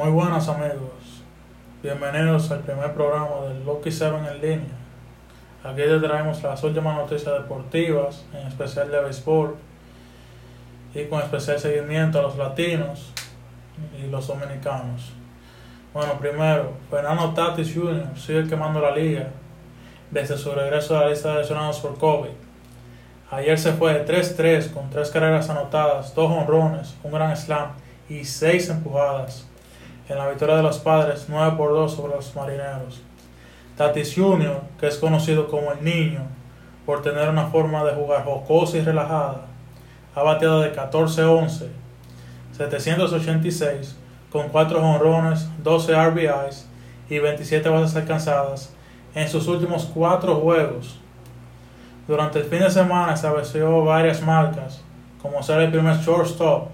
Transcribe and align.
Muy 0.00 0.12
buenas 0.12 0.48
amigos, 0.48 1.20
bienvenidos 1.82 2.50
al 2.50 2.60
primer 2.60 2.94
programa 2.94 3.42
del 3.46 3.66
Lucky 3.66 3.92
7 3.92 4.16
en 4.16 4.40
línea. 4.40 4.76
Aquí 5.62 5.82
te 5.82 6.00
traemos 6.00 6.42
las 6.42 6.64
últimas 6.64 6.96
noticias 6.96 7.34
deportivas, 7.34 8.24
en 8.32 8.46
especial 8.46 8.90
de 8.90 8.98
béisbol, 8.98 9.56
y 10.94 11.04
con 11.04 11.20
especial 11.20 11.60
seguimiento 11.60 12.18
a 12.18 12.22
los 12.22 12.38
latinos 12.38 13.12
y 14.02 14.06
los 14.06 14.26
dominicanos. 14.26 15.12
Bueno, 15.92 16.14
primero, 16.18 16.72
Fernando 16.88 17.34
Tatis 17.34 17.74
Jr. 17.74 18.16
sigue 18.16 18.48
quemando 18.48 18.80
la 18.80 18.92
liga 18.92 19.28
desde 20.10 20.38
su 20.38 20.50
regreso 20.52 20.96
a 20.96 21.02
la 21.02 21.10
lista 21.10 21.32
de 21.32 21.40
lesionados 21.40 21.78
por 21.80 21.98
COVID. 21.98 22.30
Ayer 23.32 23.58
se 23.58 23.74
fue 23.74 23.92
de 23.92 24.06
3-3 24.06 24.72
con 24.72 24.88
3 24.88 25.10
carreras 25.10 25.50
anotadas, 25.50 26.14
2 26.14 26.30
honrones, 26.30 26.96
un 27.02 27.12
gran 27.12 27.36
slam 27.36 27.72
y 28.08 28.24
6 28.24 28.70
empujadas 28.70 29.49
en 30.10 30.18
la 30.18 30.28
victoria 30.28 30.56
de 30.56 30.62
los 30.64 30.78
padres 30.80 31.26
9 31.28 31.54
por 31.56 31.70
2 31.70 31.94
sobre 31.94 32.16
los 32.16 32.34
marineros. 32.34 33.00
Tatis 33.76 34.12
Jr., 34.16 34.60
que 34.78 34.88
es 34.88 34.98
conocido 34.98 35.46
como 35.46 35.70
el 35.70 35.84
niño 35.84 36.22
por 36.84 37.00
tener 37.00 37.28
una 37.28 37.46
forma 37.46 37.84
de 37.84 37.94
jugar 37.94 38.24
jocosa 38.24 38.78
y 38.78 38.80
relajada, 38.80 39.46
ha 40.16 40.22
bateado 40.22 40.62
de 40.62 40.74
14-11, 40.74 41.68
786, 42.56 43.96
con 44.32 44.48
4 44.48 44.82
honrones, 44.82 45.48
12 45.62 45.94
RBIs 45.94 46.66
y 47.08 47.20
27 47.20 47.68
bases 47.68 47.96
alcanzadas 47.96 48.74
en 49.14 49.28
sus 49.28 49.46
últimos 49.46 49.88
4 49.94 50.34
juegos. 50.34 50.98
Durante 52.08 52.40
el 52.40 52.46
fin 52.46 52.60
de 52.60 52.70
semana 52.70 53.14
estableció 53.14 53.84
varias 53.84 54.20
marcas, 54.22 54.82
como 55.22 55.40
ser 55.44 55.60
el 55.60 55.70
primer 55.70 55.98
shortstop 55.98 56.68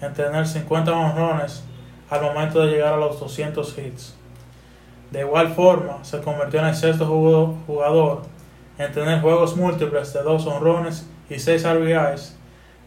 en 0.00 0.14
tener 0.14 0.46
50 0.46 0.92
honrones 0.92 1.64
al 2.10 2.22
momento 2.22 2.60
de 2.60 2.72
llegar 2.72 2.94
a 2.94 2.96
los 2.96 3.18
200 3.20 3.78
hits. 3.78 4.16
De 5.10 5.20
igual 5.20 5.48
forma, 5.54 6.04
se 6.04 6.20
convirtió 6.20 6.60
en 6.60 6.66
el 6.66 6.74
sexto 6.74 7.06
jugador 7.06 8.22
en 8.78 8.92
tener 8.92 9.20
juegos 9.20 9.56
múltiples 9.56 10.12
de 10.12 10.22
dos 10.22 10.46
honrones 10.46 11.08
y 11.28 11.38
6 11.38 11.66
RBIs 11.66 12.36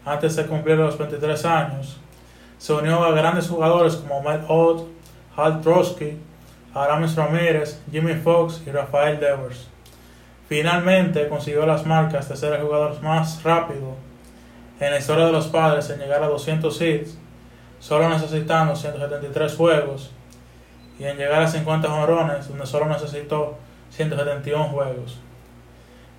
antes 0.04 0.36
de 0.36 0.46
cumplir 0.46 0.76
los 0.76 0.98
23 0.98 1.44
años. 1.44 1.98
Se 2.58 2.72
unió 2.72 3.02
a 3.04 3.12
grandes 3.12 3.48
jugadores 3.48 3.96
como 3.96 4.22
Matt 4.22 4.44
Ott, 4.48 4.88
Hal 5.36 5.60
Trotsky, 5.60 6.18
Aramis 6.74 7.14
Ramírez, 7.14 7.80
Jimmy 7.90 8.14
Fox 8.14 8.62
y 8.66 8.70
Rafael 8.70 9.20
Devers. 9.20 9.68
Finalmente 10.48 11.28
consiguió 11.28 11.64
las 11.66 11.86
marcas 11.86 12.28
de 12.28 12.36
ser 12.36 12.52
el 12.54 12.62
jugador 12.62 13.00
más 13.02 13.42
rápido 13.42 13.94
en 14.80 14.90
la 14.90 14.98
historia 14.98 15.26
de 15.26 15.32
los 15.32 15.46
padres 15.46 15.88
en 15.90 16.00
llegar 16.00 16.22
a 16.22 16.28
200 16.28 16.80
hits, 16.82 17.18
solo 17.84 18.08
necesitando 18.08 18.74
173 18.74 19.56
juegos, 19.56 20.10
y 20.98 21.04
en 21.04 21.18
llegar 21.18 21.42
a 21.42 21.46
50 21.46 21.86
jonrones, 21.86 22.48
donde 22.48 22.64
solo 22.64 22.86
necesitó 22.86 23.58
171 23.90 24.68
juegos. 24.68 25.18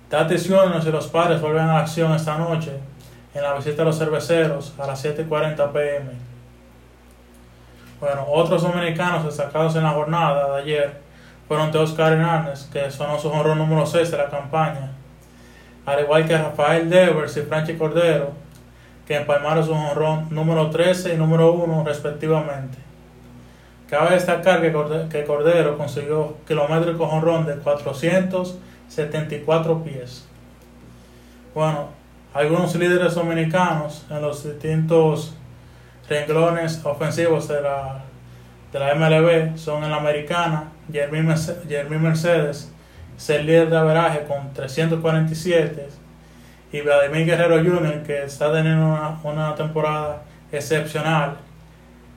Tatis 0.08 0.46
Juniors 0.46 0.86
y 0.86 0.92
los 0.92 1.08
padres 1.08 1.40
vuelven 1.40 1.64
a 1.64 1.74
la 1.74 1.80
acción 1.80 2.12
esta 2.14 2.38
noche 2.38 2.70
en 3.34 3.42
la 3.42 3.54
visita 3.54 3.82
a 3.82 3.84
los 3.84 3.98
cerveceros 3.98 4.74
a 4.78 4.86
las 4.86 5.04
7.40 5.04 5.72
pm. 5.72 6.12
Bueno, 7.98 8.26
otros 8.28 8.62
dominicanos 8.62 9.24
destacados 9.24 9.74
en 9.74 9.82
la 9.82 9.90
jornada 9.90 10.54
de 10.54 10.62
ayer 10.62 11.00
fueron 11.48 11.72
Teoscar 11.72 12.12
Hernández, 12.12 12.68
que 12.72 12.88
sonó 12.92 13.18
su 13.18 13.28
honrón 13.28 13.58
número 13.58 13.84
6 13.84 14.08
de 14.12 14.16
la 14.16 14.30
campaña, 14.30 14.92
al 15.84 16.00
igual 16.00 16.28
que 16.28 16.38
Rafael 16.38 16.88
Devers 16.88 17.36
y 17.36 17.42
Franchi 17.42 17.74
Cordero, 17.74 18.45
que 19.06 19.16
empalmaron 19.16 19.64
su 19.64 19.72
honrón 19.72 20.26
número 20.30 20.68
13 20.70 21.14
y 21.14 21.16
número 21.16 21.52
1 21.52 21.84
respectivamente. 21.84 22.78
Cabe 23.88 24.14
destacar 24.14 24.60
que 24.60 24.72
Cordero 25.24 25.78
consiguió 25.78 26.36
kilométrico 26.46 27.04
honrón 27.04 27.46
de 27.46 27.54
474 27.56 29.84
pies. 29.84 30.26
Bueno, 31.54 31.90
algunos 32.34 32.74
líderes 32.74 33.14
dominicanos 33.14 34.04
en 34.10 34.22
los 34.22 34.42
distintos 34.42 35.36
renglones 36.08 36.84
ofensivos 36.84 37.46
de 37.46 37.62
la, 37.62 38.00
de 38.72 38.78
la 38.78 38.94
MLB 38.96 39.56
son 39.56 39.84
en 39.84 39.90
la 39.90 39.98
americana, 39.98 40.72
Jeremy 40.90 41.98
Mercedes, 41.98 42.72
es 43.16 43.30
líder 43.30 43.70
de 43.70 43.76
averaje 43.76 44.24
con 44.24 44.52
347 44.52 46.05
y 46.76 46.82
Vladimir 46.82 47.24
Guerrero 47.24 47.56
Jr., 47.56 48.02
que 48.02 48.24
está 48.24 48.52
teniendo 48.52 48.84
una, 48.86 49.18
una 49.22 49.54
temporada 49.54 50.22
excepcional, 50.52 51.38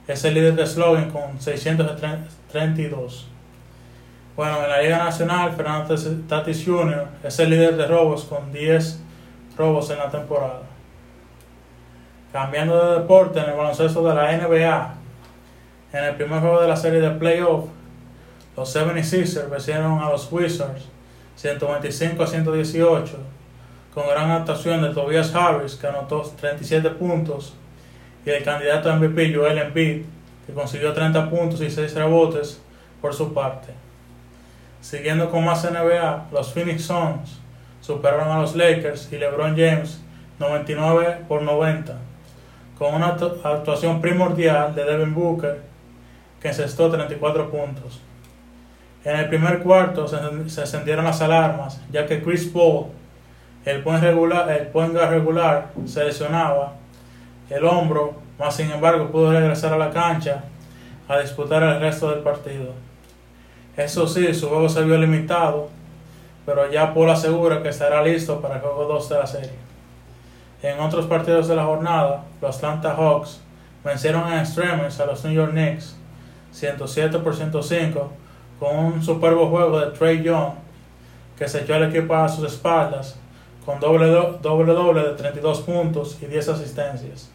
es 0.08 0.26
el 0.26 0.34
líder 0.34 0.56
de 0.56 0.68
slogan 0.68 1.10
con 1.12 1.40
632. 1.40 3.28
Bueno, 4.36 4.64
en 4.64 4.70
la 4.70 4.82
Liga 4.82 4.98
Nacional, 4.98 5.54
Fernando 5.56 5.96
Tatis 6.28 6.66
Jr. 6.66 7.08
es 7.24 7.40
el 7.40 7.52
líder 7.52 7.78
de 7.78 7.88
robos 7.88 8.26
con 8.26 8.52
10 8.52 9.00
robos 9.58 9.90
en 9.92 10.00
la 10.00 10.10
temporada. 10.10 10.64
Cambiando 12.34 12.86
de 12.86 13.00
deporte, 13.00 13.40
en 13.40 13.46
el 13.50 13.56
baloncesto 13.56 14.06
de 14.08 14.14
la 14.14 14.38
NBA, 14.38 14.94
en 15.94 16.04
el 16.04 16.16
primer 16.16 16.42
juego 16.42 16.62
de 16.62 16.68
la 16.68 16.76
serie 16.76 17.00
de 17.00 17.12
playoff, 17.12 17.66
los 18.58 18.76
76ers 18.76 19.50
vencieron 19.50 20.00
a 20.00 20.10
los 20.10 20.30
Wizards 20.32 20.86
125 21.36 22.24
a 22.24 22.28
118 22.28 23.39
con 23.94 24.08
gran 24.08 24.32
actuación 24.32 24.82
de 24.82 24.90
Tobias 24.90 25.34
Harris 25.34 25.76
que 25.76 25.88
anotó 25.88 26.22
37 26.22 26.90
puntos 26.92 27.56
y 28.26 28.30
el 28.30 28.44
candidato 28.44 28.92
a 28.92 28.96
MVP 28.96 29.34
Joel 29.34 29.58
Embiid 29.58 30.04
que 30.46 30.54
consiguió 30.54 30.94
30 30.94 31.30
puntos 31.30 31.62
y 31.62 31.70
6 31.70 31.94
rebotes 31.96 32.62
por 33.02 33.14
su 33.14 33.34
parte. 33.34 33.74
Siguiendo 34.82 35.30
con 35.30 35.46
más 35.46 35.70
NBA, 35.70 36.28
los 36.32 36.54
Phoenix 36.54 36.84
Suns 36.84 37.40
superaron 37.82 38.30
a 38.30 38.40
los 38.40 38.56
Lakers 38.56 39.12
y 39.12 39.18
LeBron 39.18 39.52
James 39.52 40.02
99 40.40 41.26
por 41.28 41.42
90 41.42 41.98
con 42.78 42.96
una 42.96 43.08
actuación 43.08 44.00
primordial 44.00 44.74
de 44.74 44.86
Devin 44.86 45.14
Booker 45.14 45.62
que 46.42 46.48
encestó 46.48 46.90
34 46.90 47.52
puntos. 47.52 48.02
En 49.04 49.18
el 49.18 49.28
primer 49.28 49.60
cuarto 49.60 50.08
se, 50.08 50.18
encendieron 50.62 51.06
las 51.06 51.22
alarmas 51.22 51.82
ya 51.92 52.06
que 52.06 52.24
Chris 52.24 52.46
Paul, 52.46 52.88
el 53.70 53.84
point, 53.84 54.02
regular, 54.02 54.48
regular, 55.10 55.72
se 55.86 56.04
lesionaba 56.04 56.74
el 57.50 57.64
hombro, 57.66 58.16
más 58.38 58.56
sin 58.56 58.72
embargo 58.72 59.12
pudo 59.12 59.32
regresar 59.32 59.74
a 59.74 59.78
la 59.78 59.92
cancha 59.92 60.44
a 61.08 61.20
disputar 61.20 61.62
el 61.64 61.80
resto 61.80 62.10
del 62.10 62.20
partido. 62.20 62.74
Eso 63.78 64.08
sí, 64.08 64.34
su 64.34 64.50
juego 64.50 64.70
se 64.70 64.84
vio 64.84 64.98
limitado, 64.98 65.70
pero 66.46 66.70
ya 66.72 66.94
Paul 66.94 67.10
asegura 67.10 67.62
que 67.62 67.70
estará 67.70 68.04
listo 68.04 68.42
para 68.42 68.56
el 68.56 68.62
juego 68.62 68.86
2 68.86 69.10
de 69.10 69.16
la 69.16 69.28
serie. 69.28 69.70
En 70.62 70.80
otros 70.80 71.06
partidos 71.06 71.48
de 71.48 71.56
la 71.56 71.64
jornada, 71.64 72.24
los 72.42 72.58
Atlanta 72.58 72.96
Hawks 72.96 73.42
vencieron 73.84 74.32
en 74.32 74.40
extremis 74.40 75.00
a 75.00 75.06
los 75.06 75.24
New 75.24 75.34
York 75.34 75.52
Knicks 75.52 75.96
107 76.52 77.20
por 77.20 77.36
105 77.36 78.12
con 78.60 78.76
un 78.78 79.04
superbo 79.04 79.48
juego 79.50 79.80
de 79.80 79.92
Trey 79.92 80.22
Young 80.22 80.54
que 81.38 81.48
se 81.48 81.62
echó 81.62 81.76
al 81.76 81.84
equipo 81.84 82.16
a 82.16 82.28
sus 82.28 82.52
espaldas 82.52 83.18
con 83.66 83.80
doble 83.80 84.08
doble, 84.08 84.74
doble 84.74 85.04
de 85.04 85.14
32 85.14 85.62
puntos 85.62 86.18
y 86.22 86.26
10 86.26 86.50
asistencias. 86.50 87.30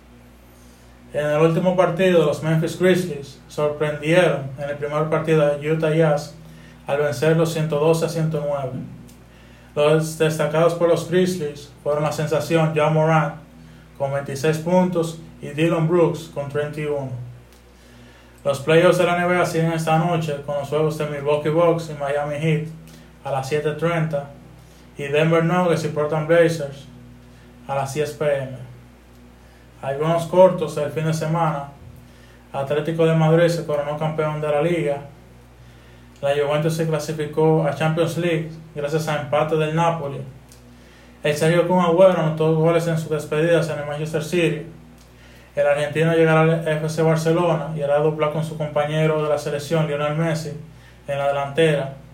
En 1.13 1.27
el 1.27 1.41
último 1.41 1.77
partido, 1.77 2.25
los 2.25 2.43
Memphis 2.43 2.79
Grizzlies 2.79 3.41
sorprendieron 3.47 4.51
en 4.59 4.69
el 4.69 4.77
primer 4.77 5.09
partido 5.09 5.47
de 5.47 5.71
Utah 5.71 5.95
Jazz 5.95 6.35
al 6.87 6.99
vencer 6.99 7.37
los 7.37 7.53
112 7.53 8.05
a 8.05 8.09
109. 8.09 8.71
Los 9.77 10.19
destacados 10.19 10.75
por 10.75 10.89
los 10.89 11.09
Grizzlies 11.09 11.71
fueron 11.83 12.03
la 12.03 12.13
sensación 12.13 12.73
John 12.75 12.95
Moran 12.95 13.35
con 13.97 14.13
26 14.13 14.59
puntos 14.59 15.21
y 15.41 15.49
Dylan 15.51 15.89
Brooks 15.89 16.31
con 16.35 16.49
31. 16.49 17.11
Los 18.45 18.61
playoffs 18.61 18.99
de 18.99 19.05
la 19.05 19.19
NBA 19.19 19.47
siguen 19.47 19.73
esta 19.73 19.99
noche 19.99 20.43
con 20.45 20.59
los 20.59 20.69
juegos 20.69 20.99
de 20.99 21.07
Milwaukee 21.07 21.49
Bucks 21.49 21.91
y 21.91 21.95
Miami 21.95 22.37
Heat 22.37 22.69
a 23.25 23.31
las 23.31 23.51
7.30 23.51 24.25
y 24.97 25.05
Denver 25.05 25.45
Nuggets 25.45 25.85
y 25.85 25.89
Portland 25.89 26.29
Blazers 26.29 26.87
a 27.67 27.75
las 27.75 27.95
10 27.95 28.13
pm. 28.13 28.57
Algunos 29.83 30.27
cortos 30.27 30.77
del 30.77 30.91
fin 30.91 31.05
de 31.05 31.15
semana. 31.15 31.69
Atlético 32.53 33.05
de 33.05 33.15
Madrid 33.15 33.49
se 33.49 33.67
coronó 33.67 33.99
campeón 33.99 34.41
de 34.41 34.49
la 34.49 34.63
liga 34.63 35.03
la 36.25 36.31
Juventus 36.31 36.75
se 36.75 36.87
clasificó 36.87 37.67
a 37.67 37.75
Champions 37.75 38.17
League 38.17 38.49
gracias 38.75 39.09
a 39.09 39.21
empate 39.21 39.57
del 39.57 39.77
Napoli. 39.77 40.23
El 41.23 41.37
Sergio 41.37 41.69
Kun 41.69 41.81
Agüero 41.81 42.19
anotó 42.19 42.55
goles 42.55 42.87
en 42.87 42.97
sus 42.97 43.11
despedidas 43.11 43.69
en 43.69 43.81
el 43.81 43.85
Manchester 43.85 44.25
City. 44.25 44.67
El 45.55 45.67
argentino 45.67 46.15
llegará 46.15 46.41
al 46.41 46.67
FC 46.67 47.03
Barcelona 47.03 47.75
y 47.77 47.83
hará 47.83 47.99
dupla 47.99 48.31
con 48.31 48.43
su 48.43 48.57
compañero 48.57 49.23
de 49.23 49.29
la 49.29 49.37
selección 49.37 49.87
Lionel 49.87 50.15
Messi 50.15 50.53
en 51.07 51.19
la 51.19 51.29
delantera 51.29 51.95